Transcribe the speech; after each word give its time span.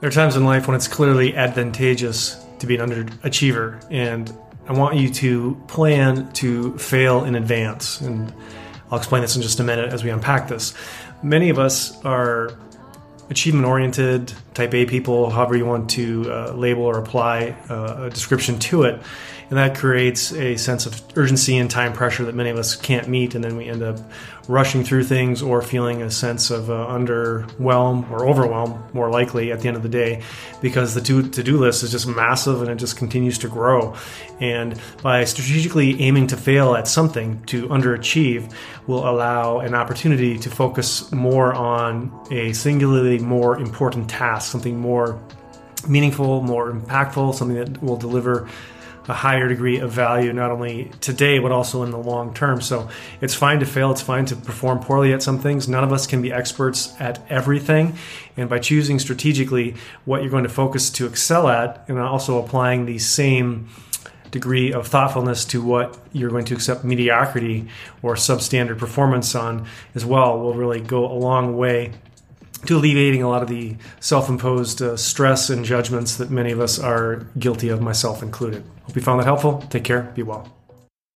There 0.00 0.08
are 0.08 0.12
times 0.12 0.36
in 0.36 0.44
life 0.44 0.66
when 0.66 0.76
it's 0.76 0.88
clearly 0.88 1.34
advantageous 1.34 2.44
to 2.58 2.66
be 2.66 2.76
an 2.76 2.90
underachiever, 2.90 3.84
and 3.90 4.32
I 4.66 4.72
want 4.72 4.96
you 4.96 5.08
to 5.14 5.62
plan 5.68 6.30
to 6.34 6.76
fail 6.78 7.24
in 7.24 7.34
advance. 7.34 8.00
And 8.00 8.32
I'll 8.90 8.98
explain 8.98 9.22
this 9.22 9.36
in 9.36 9.42
just 9.42 9.60
a 9.60 9.64
minute 9.64 9.92
as 9.92 10.04
we 10.04 10.10
unpack 10.10 10.48
this. 10.48 10.74
Many 11.22 11.48
of 11.48 11.58
us 11.58 12.02
are 12.04 12.50
achievement 13.30 13.66
oriented, 13.66 14.32
type 14.52 14.74
A 14.74 14.84
people, 14.84 15.30
however 15.30 15.56
you 15.56 15.64
want 15.64 15.90
to 15.90 16.30
uh, 16.30 16.52
label 16.52 16.82
or 16.82 16.98
apply 16.98 17.56
uh, 17.70 18.04
a 18.04 18.10
description 18.10 18.58
to 18.58 18.82
it. 18.82 19.00
And 19.50 19.58
that 19.58 19.76
creates 19.76 20.32
a 20.32 20.56
sense 20.56 20.86
of 20.86 21.02
urgency 21.16 21.56
and 21.56 21.70
time 21.70 21.92
pressure 21.92 22.24
that 22.24 22.34
many 22.34 22.50
of 22.50 22.56
us 22.56 22.76
can't 22.76 23.08
meet. 23.08 23.34
And 23.34 23.44
then 23.44 23.56
we 23.56 23.66
end 23.66 23.82
up 23.82 23.98
rushing 24.48 24.84
through 24.84 25.04
things 25.04 25.42
or 25.42 25.62
feeling 25.62 26.02
a 26.02 26.10
sense 26.10 26.50
of 26.50 26.70
uh, 26.70 26.86
underwhelm 26.88 28.10
or 28.10 28.26
overwhelm, 28.26 28.82
more 28.92 29.10
likely 29.10 29.52
at 29.52 29.60
the 29.60 29.68
end 29.68 29.76
of 29.76 29.82
the 29.82 29.88
day, 29.88 30.22
because 30.60 30.94
the 30.94 31.00
to 31.00 31.42
do 31.42 31.56
list 31.58 31.82
is 31.82 31.90
just 31.90 32.06
massive 32.06 32.60
and 32.60 32.70
it 32.70 32.76
just 32.76 32.96
continues 32.96 33.38
to 33.38 33.48
grow. 33.48 33.94
And 34.40 34.78
by 35.02 35.24
strategically 35.24 36.00
aiming 36.00 36.26
to 36.28 36.36
fail 36.36 36.74
at 36.74 36.88
something, 36.88 37.42
to 37.46 37.68
underachieve, 37.68 38.52
will 38.86 39.08
allow 39.08 39.60
an 39.60 39.74
opportunity 39.74 40.38
to 40.38 40.50
focus 40.50 41.10
more 41.12 41.54
on 41.54 42.12
a 42.30 42.52
singularly 42.52 43.18
more 43.18 43.58
important 43.58 44.10
task, 44.10 44.50
something 44.50 44.78
more 44.78 45.20
meaningful, 45.88 46.42
more 46.42 46.72
impactful, 46.72 47.34
something 47.34 47.56
that 47.56 47.82
will 47.82 47.96
deliver 47.96 48.48
a 49.06 49.12
higher 49.12 49.48
degree 49.48 49.78
of 49.78 49.90
value, 49.90 50.32
not 50.32 50.50
only 50.50 50.90
today, 51.00 51.38
but 51.38 51.52
also 51.52 51.82
in 51.82 51.90
the 51.90 51.98
long 51.98 52.32
term. 52.34 52.60
So 52.60 52.88
it's 53.20 53.34
fine 53.34 53.60
to 53.60 53.66
fail. 53.66 53.90
It's 53.90 54.00
fine 54.00 54.24
to 54.26 54.36
perform 54.36 54.80
poorly 54.80 55.12
at 55.12 55.22
some 55.22 55.38
things. 55.38 55.68
None 55.68 55.84
of 55.84 55.92
us 55.92 56.06
can 56.06 56.22
be 56.22 56.32
experts 56.32 56.94
at 56.98 57.20
everything. 57.30 57.96
And 58.36 58.48
by 58.48 58.58
choosing 58.58 58.98
strategically 58.98 59.74
what 60.04 60.22
you're 60.22 60.30
going 60.30 60.44
to 60.44 60.48
focus 60.48 60.90
to 60.90 61.06
excel 61.06 61.48
at, 61.48 61.84
and 61.88 61.98
also 61.98 62.42
applying 62.42 62.86
the 62.86 62.98
same 62.98 63.68
degree 64.30 64.72
of 64.72 64.88
thoughtfulness 64.88 65.44
to 65.44 65.62
what 65.62 65.96
you're 66.12 66.30
going 66.30 66.44
to 66.44 66.54
accept 66.54 66.82
mediocrity 66.82 67.68
or 68.02 68.16
substandard 68.16 68.78
performance 68.78 69.32
on 69.34 69.64
as 69.94 70.04
well 70.04 70.40
will 70.40 70.54
really 70.54 70.80
go 70.80 71.06
a 71.06 71.14
long 71.14 71.56
way 71.56 71.92
to 72.66 72.76
alleviating 72.76 73.22
a 73.22 73.28
lot 73.28 73.42
of 73.42 73.48
the 73.48 73.76
self 74.00 74.28
imposed 74.28 74.82
uh, 74.82 74.96
stress 74.96 75.50
and 75.50 75.64
judgments 75.64 76.16
that 76.16 76.30
many 76.30 76.52
of 76.52 76.60
us 76.60 76.78
are 76.78 77.26
guilty 77.38 77.68
of, 77.68 77.80
myself 77.80 78.22
included. 78.22 78.64
Hope 78.84 78.96
you 78.96 79.02
found 79.02 79.20
that 79.20 79.26
helpful. 79.26 79.64
Take 79.70 79.84
care. 79.84 80.02
Be 80.14 80.22
well. 80.22 80.52